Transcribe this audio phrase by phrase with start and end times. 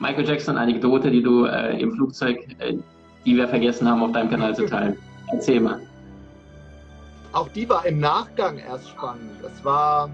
[0.00, 2.78] Michael Jackson, Anekdote, die du äh, im Flugzeug, äh,
[3.26, 4.96] die wir vergessen haben, auf deinem Kanal zu teilen.
[5.30, 5.78] Erzähl mal.
[7.32, 9.42] Auch die war im Nachgang erst spannend.
[9.44, 10.08] Es war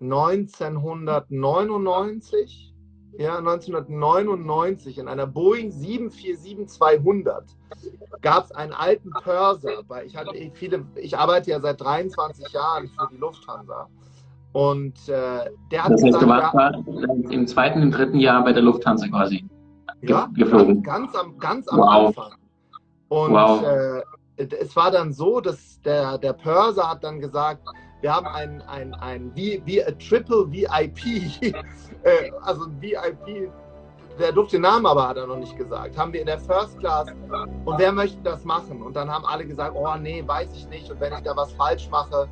[0.00, 2.72] 1999,
[3.18, 7.42] ja, 1999 in einer Boeing 747-200
[8.22, 12.88] gab es einen alten Purser, weil ich hatte viele, ich arbeite ja seit 23 Jahren
[12.88, 13.88] für die Lufthansa.
[14.52, 18.42] Und äh, der hat das heißt, gesagt, du warst ja, im zweiten, im dritten Jahr
[18.42, 19.48] bei der Lufthansa quasi
[20.02, 20.82] ja, geflogen.
[20.82, 22.06] Ganz, am, ganz am wow.
[22.06, 22.32] Anfang.
[23.08, 23.62] Und wow.
[23.62, 24.02] äh,
[24.36, 27.62] es war dann so, dass der, der Purser hat dann gesagt,
[28.00, 31.42] wir haben ein, ein, ein, wie, wie a Triple VIP,
[32.02, 33.50] äh, also VIP,
[34.18, 36.78] der durfte den Namen aber hat er noch nicht gesagt, haben wir in der First
[36.78, 37.08] Class
[37.64, 38.82] und wer möchte das machen?
[38.82, 41.52] Und dann haben alle gesagt, oh nee, weiß ich nicht und wenn ich da was
[41.52, 42.28] falsch mache.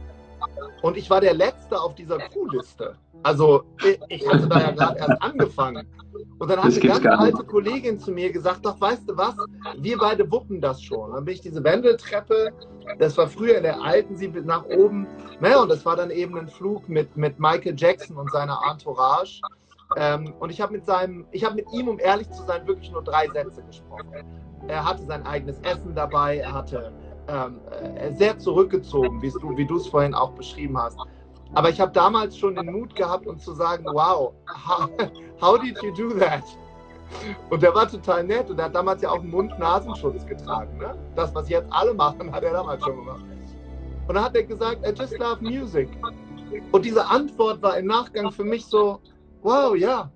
[0.82, 2.96] Und ich war der Letzte auf dieser Crewliste.
[3.22, 3.64] Also
[4.08, 5.86] ich hatte da ja gerade erst angefangen.
[6.38, 9.34] Und dann hat eine ganz alte Kollegin zu mir gesagt, doch weißt du was,
[9.78, 11.12] wir beide wuppen das schon.
[11.12, 12.52] Dann bin ich diese Wendeltreppe,
[12.98, 15.06] das war früher in der alten, sie nach oben.
[15.40, 19.40] Naja, und das war dann eben ein Flug mit, mit Michael Jackson und seiner Entourage.
[19.96, 22.90] Ähm, und ich habe mit seinem, ich habe mit ihm, um ehrlich zu sein, wirklich
[22.92, 24.12] nur drei Sätze gesprochen.
[24.68, 26.92] Er hatte sein eigenes Essen dabei, er hatte
[27.28, 30.98] äh, sehr zurückgezogen, wie du es vorhin auch beschrieben hast.
[31.54, 34.32] Aber ich habe damals schon den Mut gehabt, um zu sagen, wow,
[34.66, 34.88] how,
[35.40, 36.44] how did you do that?
[37.50, 40.78] Und der war total nett und er hat damals ja auch einen Mund-Nasenschutz getragen.
[40.78, 40.94] Ne?
[41.14, 43.24] Das, was jetzt alle machen, hat er damals schon gemacht.
[44.06, 45.88] Und dann hat er gesagt, I just love music.
[46.72, 49.00] Und diese Antwort war im Nachgang für mich so,
[49.42, 50.10] wow, ja,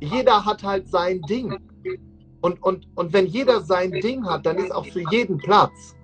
[0.00, 1.58] jeder hat halt sein Ding.
[2.40, 5.94] Und, und, und wenn jeder sein Ding hat, dann ist auch für jeden Platz.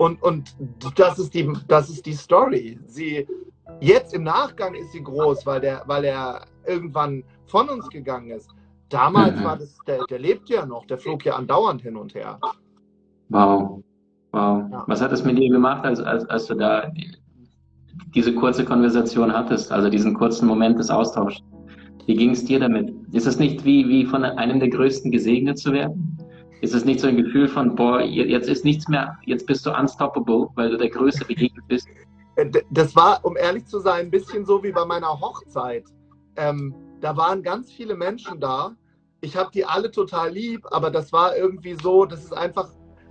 [0.00, 0.56] Und, und
[0.96, 2.78] das, ist die, das ist die Story.
[2.86, 3.26] Sie,
[3.80, 8.48] Jetzt im Nachgang ist sie groß, weil, der, weil er irgendwann von uns gegangen ist.
[8.88, 9.44] Damals mhm.
[9.44, 12.38] war das, der, der lebt ja noch, der flog ja andauernd hin und her.
[13.28, 13.82] Wow.
[14.32, 14.64] Wow.
[14.72, 14.84] Ja.
[14.86, 16.90] Was hat es mit dir gemacht, als, als, als du da
[18.14, 21.42] diese kurze Konversation hattest, also diesen kurzen Moment des Austauschs?
[22.06, 22.92] Wie ging es dir damit?
[23.12, 26.18] Ist es nicht wie, wie von einem der Größten gesegnet zu werden?
[26.60, 29.70] Ist es nicht so ein Gefühl von, boah, jetzt ist nichts mehr, jetzt bist du
[29.70, 31.88] unstoppable, weil du der Größte begegnet bist?
[32.36, 35.84] Äh, das war, um ehrlich zu sein, ein bisschen so wie bei meiner Hochzeit.
[36.36, 38.74] Ähm, da waren ganz viele Menschen da.
[39.22, 42.68] Ich habe die alle total lieb, aber das war irgendwie so, das ist einfach,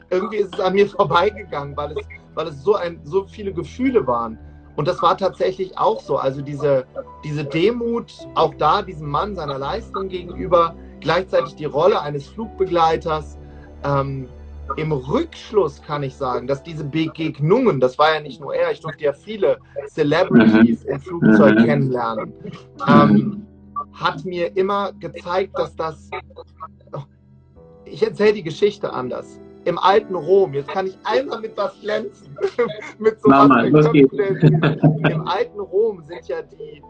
[0.10, 4.06] irgendwie ist es an mir vorbeigegangen, weil es, weil es so, ein, so viele Gefühle
[4.06, 4.38] waren.
[4.76, 6.18] Und das war tatsächlich auch so.
[6.18, 6.86] Also diese,
[7.24, 13.38] diese Demut, auch da diesem Mann seiner Leistung gegenüber, gleichzeitig die Rolle eines Flugbegleiters.
[13.84, 14.28] Ähm,
[14.76, 18.80] im Rückschluss kann ich sagen, dass diese Begegnungen, das war ja nicht nur er, ich
[18.82, 19.58] durfte ja viele
[19.88, 21.66] Celebrities im Flugzeug mhm.
[21.66, 22.34] kennenlernen,
[22.88, 23.46] ähm,
[23.94, 26.10] hat mir immer gezeigt, dass das.
[27.86, 29.40] Ich erzähle die Geschichte anders.
[29.66, 32.38] Im alten Rom, jetzt kann ich einmal mit was glänzen.
[33.00, 36.82] mit so Mama, was Im alten Rom sind ja die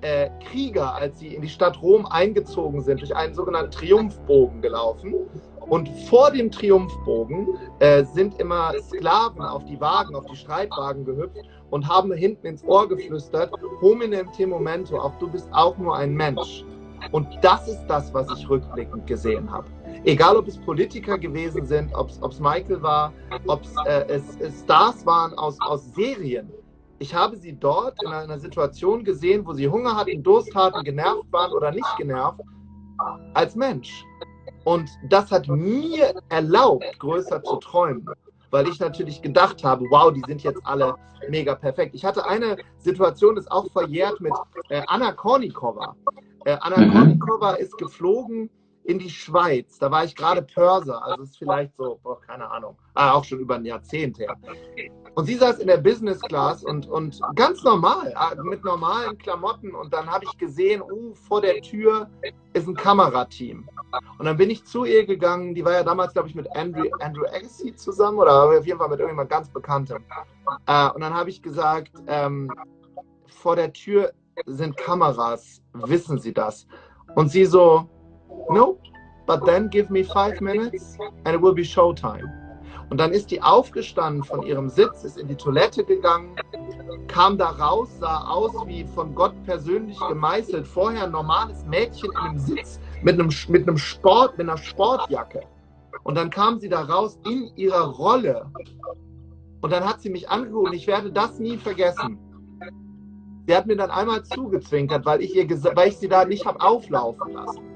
[0.00, 5.14] äh, Krieger, als sie in die Stadt Rom eingezogen sind, durch einen sogenannten Triumphbogen gelaufen.
[5.60, 7.48] Und vor dem Triumphbogen
[7.80, 11.36] äh, sind immer Sklaven auf die Wagen, auf die Streitwagen gehüpft
[11.70, 16.14] und haben hinten ins Ohr geflüstert, hominem te momento, auch du bist auch nur ein
[16.14, 16.64] Mensch.
[17.12, 19.66] Und das ist das, was ich rückblickend gesehen habe.
[20.04, 23.12] Egal, ob es Politiker gewesen sind, ob es Michael war,
[23.46, 26.50] ob äh, es, Stars waren aus, aus Serien.
[27.00, 31.30] Ich habe sie dort in einer Situation gesehen, wo sie Hunger hatten, Durst hatten, genervt
[31.30, 32.40] waren oder nicht genervt,
[33.34, 34.04] als Mensch.
[34.64, 38.04] Und das hat mir erlaubt, größer zu träumen,
[38.50, 40.94] weil ich natürlich gedacht habe, wow, die sind jetzt alle
[41.28, 41.94] mega perfekt.
[41.94, 44.32] Ich hatte eine Situation, das ist auch verjährt mit
[44.70, 45.94] äh, Anna Kornikova.
[46.44, 46.92] Äh, Anna mhm.
[46.92, 48.50] Kornikova ist geflogen
[48.88, 49.78] in die Schweiz.
[49.78, 53.38] Da war ich gerade Pörser, also ist vielleicht so, boah, keine Ahnung, ah, auch schon
[53.38, 54.34] über ein Jahrzehnt her.
[55.14, 59.74] Und sie saß in der Business Class und, und ganz normal, ah, mit normalen Klamotten.
[59.74, 62.08] Und dann habe ich gesehen, uh, vor der Tür
[62.54, 63.68] ist ein Kamerateam.
[64.18, 66.88] Und dann bin ich zu ihr gegangen, die war ja damals, glaube ich, mit Andrew,
[67.00, 70.02] Andrew Agassi zusammen oder auf jeden Fall mit irgendjemand ganz Bekanntem.
[70.66, 72.50] Äh, und dann habe ich gesagt, ähm,
[73.26, 74.12] vor der Tür
[74.46, 76.66] sind Kameras, wissen Sie das?
[77.14, 77.88] Und sie so,
[78.50, 78.78] no,
[79.26, 82.32] but then give me five minutes and it will be showtime.
[82.90, 86.34] Und dann ist die aufgestanden von ihrem Sitz, ist in die Toilette gegangen,
[87.06, 90.66] kam da raus, sah aus wie von Gott persönlich gemeißelt.
[90.66, 95.42] Vorher ein normales Mädchen in einem Sitz mit einem, mit einem Sport, mit einer Sportjacke.
[96.04, 98.50] Und dann kam sie da raus in ihrer Rolle.
[99.60, 100.72] Und dann hat sie mich angeguckt.
[100.72, 102.18] Ich werde das nie vergessen.
[103.46, 106.60] Sie hat mir dann einmal zugezwinkert, weil ich, ihr, weil ich sie da nicht habe
[106.60, 107.67] auflaufen lassen.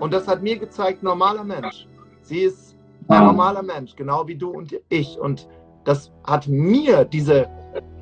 [0.00, 1.86] Und das hat mir gezeigt, normaler Mensch.
[2.22, 2.76] Sie ist
[3.08, 5.18] ein normaler Mensch, genau wie du und ich.
[5.18, 5.48] Und
[5.84, 7.48] das hat mir, diese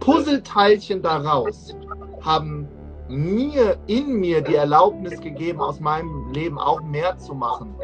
[0.01, 1.77] Puzzleteilchen daraus,
[2.23, 2.67] haben
[3.09, 7.75] mir in mir die Erlaubnis gegeben, aus meinem Leben auch mehr zu machen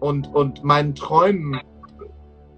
[0.00, 1.60] und, und meinen Träumen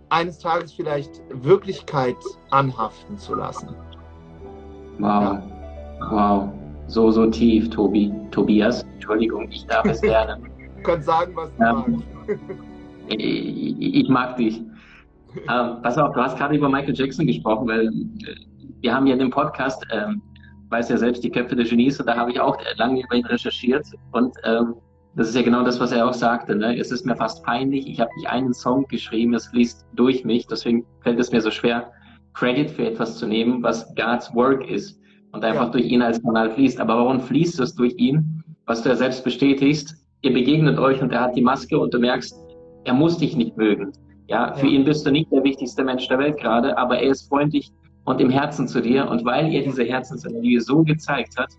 [0.09, 2.17] eines Tages vielleicht Wirklichkeit
[2.51, 3.69] anhaften zu lassen.
[4.99, 5.23] Wow.
[5.23, 5.43] Ja.
[6.11, 6.49] Wow.
[6.87, 8.13] So, so tief, Tobi.
[8.31, 10.41] Tobias, Entschuldigung, ich darf es gerne.
[10.79, 11.73] Du kannst sagen, was du ja.
[11.73, 12.05] magst.
[13.09, 14.61] ich, ich, mag dich.
[15.49, 18.35] Ähm, pass auf, du hast gerade über Michael Jackson gesprochen, weil äh,
[18.81, 20.23] wir haben ja in dem Podcast, ähm,
[20.71, 23.27] weiß ja selbst, die Köpfe der Genies, und da habe ich auch lange über ihn
[23.27, 23.87] recherchiert.
[24.13, 24.75] Und ähm,
[25.15, 26.55] das ist ja genau das, was er auch sagte.
[26.55, 26.79] Ne?
[26.79, 27.89] Es ist mir fast peinlich.
[27.89, 30.47] Ich habe nicht einen Song geschrieben, es fließt durch mich.
[30.47, 31.91] Deswegen fällt es mir so schwer,
[32.35, 35.01] Credit für etwas zu nehmen, was God's Work ist
[35.33, 35.71] und einfach ja.
[35.71, 36.79] durch ihn als Kanal fließt.
[36.79, 38.45] Aber warum fließt es durch ihn?
[38.67, 41.99] Was du ja selbst bestätigst, ihr begegnet euch und er hat die Maske und du
[41.99, 42.37] merkst,
[42.85, 43.93] er muss dich nicht mögen.
[44.29, 44.73] Ja, für ja.
[44.73, 47.73] ihn bist du nicht der wichtigste Mensch der Welt gerade, aber er ist freundlich
[48.05, 49.09] und im Herzen zu dir.
[49.09, 51.51] Und weil er diese Herzensenergie so gezeigt hat,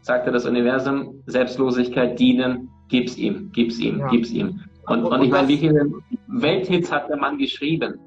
[0.00, 4.08] sagt er das Universum, Selbstlosigkeit, Dienen, gib's ihm, gib's ihm, ja.
[4.08, 4.60] gib's ihm.
[4.88, 5.90] Und, und, und ich meine, wie viele
[6.26, 7.98] Welthits hat der Mann geschrieben?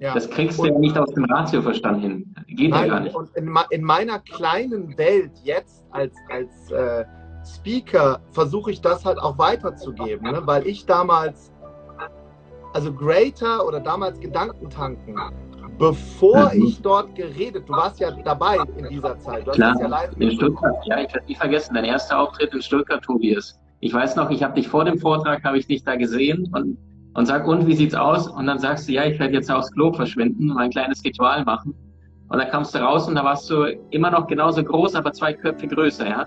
[0.00, 0.14] Ja.
[0.14, 2.34] Das kriegst du ja nicht aus dem Ratioverstand hin.
[2.48, 3.14] Geht Nein, ja gar nicht.
[3.14, 7.04] Und in, in, meiner kleinen Welt jetzt als, als äh,
[7.44, 10.42] Speaker versuche ich das halt auch weiterzugeben, ne?
[10.44, 11.52] weil ich damals,
[12.72, 15.16] also Greater oder damals Gedankentanken,
[15.78, 16.64] bevor mhm.
[16.66, 19.46] ich dort geredet, du warst ja dabei in dieser Zeit.
[19.46, 20.76] Du Klar, ja live in Stuttgart.
[20.86, 23.58] Ja, ich werde nie vergessen, dein erster Auftritt in Stuttgart, Tobias.
[23.80, 26.78] Ich weiß noch, ich habe dich vor dem Vortrag, habe ich dich da gesehen und,
[27.14, 28.28] und sag, und wie sieht's aus?
[28.28, 31.44] Und dann sagst du, ja, ich werde jetzt aufs Klo verschwinden und ein kleines Ritual
[31.44, 31.74] machen.
[32.28, 35.34] Und dann kamst du raus und da warst du immer noch genauso groß, aber zwei
[35.34, 36.26] Köpfe größer, ja.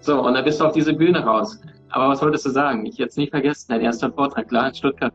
[0.00, 1.60] So, und dann bist du auf diese Bühne raus.
[1.90, 2.86] Aber was wolltest du sagen?
[2.86, 5.12] Ich jetzt nicht vergessen, dein erster Vortrag, klar, in Stuttgart.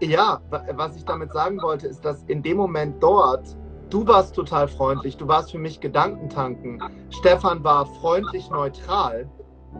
[0.00, 0.40] Ja,
[0.76, 3.56] was ich damit sagen wollte, ist, dass in dem Moment dort,
[3.90, 6.82] du warst total freundlich, du warst für mich Gedankentanken.
[7.10, 9.28] Stefan war freundlich neutral.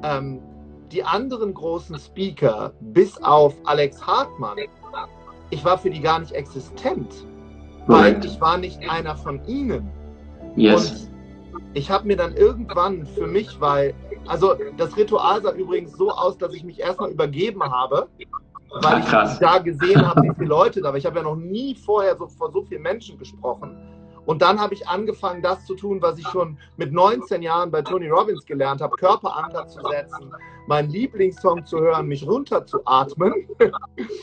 [0.03, 0.41] Ähm,
[0.93, 4.59] die anderen großen Speaker, bis auf Alex Hartmann,
[5.51, 7.25] ich war für die gar nicht existent.
[7.87, 9.89] Weil ich war nicht einer von ihnen.
[10.57, 10.91] Yes.
[10.91, 11.11] Und
[11.75, 13.95] ich habe mir dann irgendwann für mich, weil,
[14.27, 18.09] also das Ritual sah übrigens so aus, dass ich mich erstmal übergeben habe
[18.71, 20.97] weil ich da gesehen habe, wie viele Leute da waren.
[20.97, 23.77] Ich habe ja noch nie vorher so, vor so vielen Menschen gesprochen.
[24.27, 27.83] Und dann habe ich angefangen, das zu tun, was ich schon mit 19 Jahren bei
[27.83, 30.31] Tony Robbins gelernt habe, Körperanker zu setzen,
[30.69, 33.49] meinen Lieblingssong zu hören, mich runterzuatmen.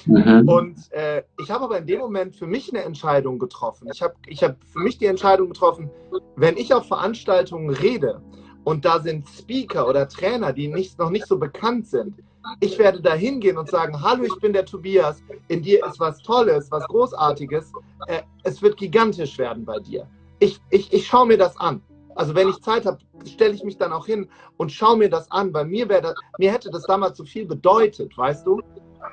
[0.06, 0.48] Mhm.
[0.48, 3.90] Und äh, ich habe aber in dem Moment für mich eine Entscheidung getroffen.
[3.92, 5.90] Ich habe ich hab für mich die Entscheidung getroffen,
[6.38, 8.22] wenn ich auf Veranstaltungen rede
[8.68, 12.16] und da sind Speaker oder Trainer, die nicht, noch nicht so bekannt sind,
[12.60, 16.22] ich werde da hingehen und sagen, hallo, ich bin der Tobias, in dir ist was
[16.22, 17.72] Tolles, was Großartiges,
[18.08, 20.06] äh, es wird gigantisch werden bei dir.
[20.40, 21.82] Ich, ich, ich schaue mir das an.
[22.16, 24.28] Also wenn ich Zeit habe, stelle ich mich dann auch hin
[24.58, 28.18] und schaue mir das an, weil mir, das, mir hätte das damals so viel bedeutet,
[28.18, 28.62] weißt du?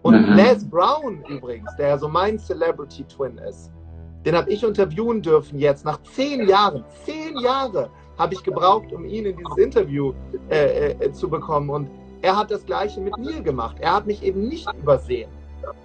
[0.02, 0.34] Und mhm.
[0.34, 3.70] Les Brown übrigens, der ja so mein Celebrity Twin ist,
[4.24, 6.84] den habe ich interviewen dürfen jetzt nach zehn Jahren.
[7.04, 10.12] Zehn Jahre habe ich gebraucht, um ihn in dieses Interview
[10.48, 11.70] äh, äh, zu bekommen.
[11.70, 11.90] Und
[12.22, 13.76] er hat das Gleiche mit mir gemacht.
[13.80, 15.30] Er hat mich eben nicht übersehen.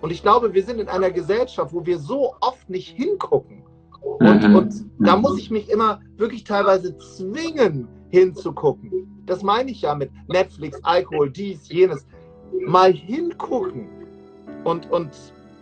[0.01, 3.63] Und ich glaube, wir sind in einer Gesellschaft, wo wir so oft nicht hingucken.
[4.01, 4.55] Und, mhm.
[4.55, 9.23] und da muss ich mich immer wirklich teilweise zwingen, hinzugucken.
[9.25, 12.07] Das meine ich ja mit Netflix, Alkohol, dies, jenes.
[12.65, 13.87] Mal hingucken.
[14.63, 15.11] Und, und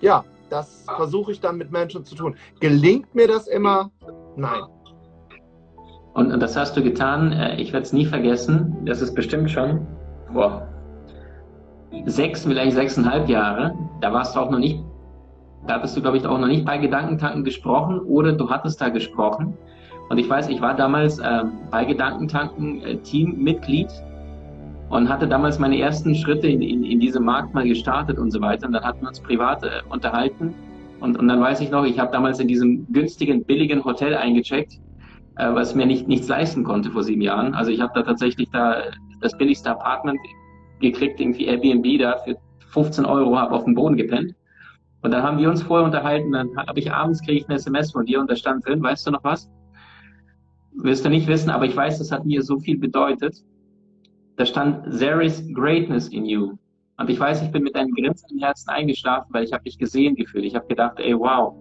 [0.02, 2.36] ja, das versuche ich dann mit Menschen zu tun.
[2.60, 3.92] Gelingt mir das immer?
[4.36, 4.62] Nein.
[6.14, 7.32] Und, und das hast du getan.
[7.32, 8.76] Äh, ich werde es nie vergessen.
[8.86, 9.86] Das ist bestimmt schon
[10.34, 10.68] boah,
[12.06, 14.84] sechs, vielleicht sechseinhalb Jahre, da warst du auch noch nicht,
[15.68, 18.90] da hattest du, glaube ich, auch noch nicht bei Gedankentanken gesprochen oder du hattest da
[18.90, 19.58] gesprochen.
[20.10, 23.90] Und ich weiß, ich war damals äh, bei Gedankentanken äh, Teammitglied
[24.90, 28.42] und hatte damals meine ersten Schritte in, in, in diesem Markt mal gestartet und so
[28.42, 28.68] weiter.
[28.68, 30.54] Und dann hatten wir uns privat äh, unterhalten.
[31.00, 34.80] Und, und dann weiß ich noch, ich habe damals in diesem günstigen, billigen Hotel eingecheckt,
[35.38, 37.54] äh, was mir nicht, nichts leisten konnte vor sieben Jahren.
[37.54, 38.84] Also ich habe da tatsächlich da
[39.22, 40.20] das billigste Apartment
[40.80, 42.36] gekriegt, irgendwie Airbnb da für
[42.72, 44.36] 15 Euro, habe auf dem Boden gepennt.
[45.02, 47.92] Und dann haben wir uns vorher unterhalten, dann habe ich abends kriege ich eine SMS
[47.92, 49.50] von dir und da stand drin, weißt du noch was?
[50.74, 53.44] Wirst du nicht wissen, aber ich weiß, das hat mir so viel bedeutet.
[54.38, 56.58] Da stand, there is greatness in you.
[56.98, 59.78] Und ich weiß, ich bin mit deinem Grinsen im Herzen eingeschlafen, weil ich habe dich
[59.78, 60.46] gesehen gefühlt.
[60.46, 61.56] Ich habe gedacht, ey, wow.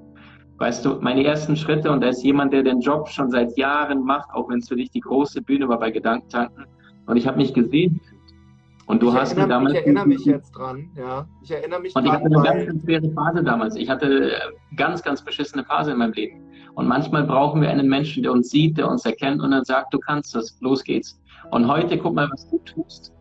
[0.59, 4.02] Weißt du, meine ersten Schritte, und da ist jemand, der den Job schon seit Jahren
[4.02, 6.64] macht, auch wenn es für dich die große Bühne war bei Gedankentanken.
[7.06, 8.00] Und ich habe mich gesehen
[8.87, 9.75] und du ich hast erinnere, mir damals.
[9.75, 11.26] Ich erinnere mich jetzt dran, ja.
[11.42, 12.06] Ich erinnere mich und dran.
[12.06, 13.76] ich hatte eine ganz, ganz schwere Phase damals.
[13.76, 14.33] Ich hatte
[14.76, 16.42] ganz, ganz beschissene Phase in meinem Leben.
[16.75, 19.92] Und manchmal brauchen wir einen Menschen, der uns sieht, der uns erkennt und dann sagt,
[19.92, 21.18] du kannst das, los geht's.
[21.50, 23.12] Und heute guck mal, was du tust.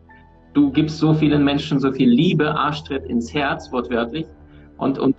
[0.52, 4.26] Du gibst so vielen Menschen so viel Liebe, Arschtritt ins Herz, wortwörtlich.
[4.78, 5.14] Und, und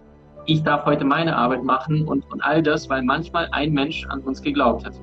[0.45, 4.21] ich darf heute meine Arbeit machen und, und all das, weil manchmal ein Mensch an
[4.21, 4.93] uns geglaubt hat.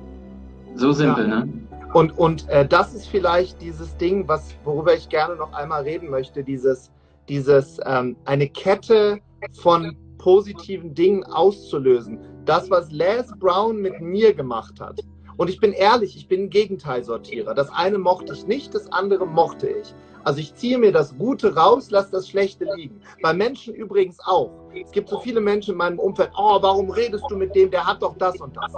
[0.75, 1.45] So simpel, ja.
[1.45, 1.53] ne?
[1.93, 6.09] Und, und äh, das ist vielleicht dieses Ding, was, worüber ich gerne noch einmal reden
[6.09, 6.91] möchte, dieses,
[7.29, 9.19] dieses ähm, eine Kette
[9.53, 12.19] von positiven Dingen auszulösen.
[12.43, 14.99] Das, was Les Brown mit mir gemacht hat.
[15.37, 17.53] Und ich bin ehrlich, ich bin ein Gegenteilsortierer.
[17.53, 19.93] Das eine mochte ich nicht, das andere mochte ich.
[20.23, 22.99] Also ich ziehe mir das Gute raus, lasse das Schlechte liegen.
[23.21, 24.51] Bei Menschen übrigens auch.
[24.73, 27.85] Es gibt so viele Menschen in meinem Umfeld, oh, warum redest du mit dem, der
[27.85, 28.73] hat doch das und das.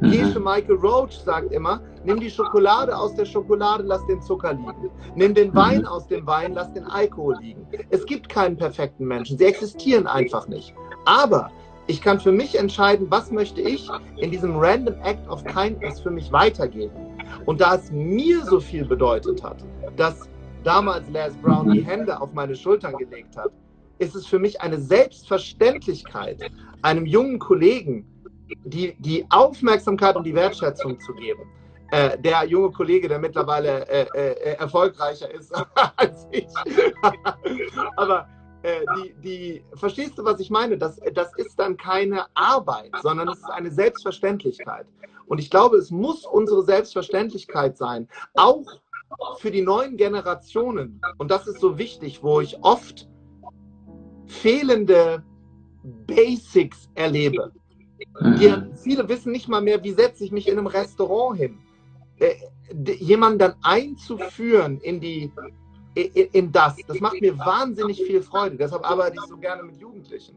[0.00, 0.44] Mhm.
[0.44, 4.90] Michael Roach sagt immer, nimm die Schokolade aus der Schokolade, lass den Zucker liegen.
[5.14, 5.86] Nimm den Wein mhm.
[5.86, 7.66] aus dem Wein, lass den Alkohol liegen.
[7.88, 10.74] Es gibt keinen perfekten Menschen, sie existieren einfach nicht.
[11.06, 11.50] Aber
[11.86, 16.10] ich kann für mich entscheiden, was möchte ich in diesem Random Act of Kindness für
[16.10, 16.94] mich weitergeben.
[17.44, 19.64] Und da es mir so viel bedeutet hat,
[19.96, 20.28] dass
[20.64, 23.50] damals Les Brown die Hände auf meine Schultern gelegt hat,
[23.98, 26.50] ist es für mich eine Selbstverständlichkeit,
[26.82, 28.04] einem jungen Kollegen
[28.64, 31.42] die, die Aufmerksamkeit und die Wertschätzung zu geben.
[31.92, 35.52] Äh, der junge Kollege, der mittlerweile äh, äh, erfolgreicher ist
[35.96, 36.46] als ich.
[37.96, 38.28] Aber
[38.66, 40.76] äh, die, die, verstehst du, was ich meine?
[40.76, 44.86] Das, das ist dann keine Arbeit, sondern es ist eine Selbstverständlichkeit.
[45.26, 48.64] Und ich glaube, es muss unsere Selbstverständlichkeit sein, auch
[49.38, 53.08] für die neuen Generationen, und das ist so wichtig, wo ich oft
[54.26, 55.22] fehlende
[56.08, 57.52] Basics erlebe.
[58.38, 61.58] Die, viele wissen nicht mal mehr, wie setze ich mich in einem Restaurant hin.
[62.18, 62.34] Äh,
[62.98, 65.30] jemanden dann einzuführen in die
[65.96, 68.56] in das, das macht mir wahnsinnig viel Freude.
[68.56, 70.36] Deshalb arbeite ich so gerne mit Jugendlichen.